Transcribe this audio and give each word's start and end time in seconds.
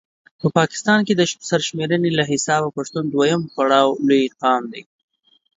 په 0.39 0.47
پاکستان 0.57 0.99
کې 1.07 1.13
د 1.15 1.21
سر 1.49 1.61
شميرني 1.67 2.11
له 2.15 2.23
حسابه 2.31 2.69
پښتون 2.77 3.03
دویم 3.07 3.41
پړاو 3.53 3.89
لوي 4.07 4.27
قام 4.41 4.63
دی 4.73 4.83